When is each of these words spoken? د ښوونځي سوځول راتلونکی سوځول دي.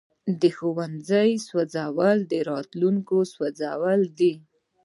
د 0.41 0.43
ښوونځي 0.55 1.31
سوځول 1.47 2.19
راتلونکی 2.51 3.19
سوځول 3.33 4.01
دي. 4.19 4.33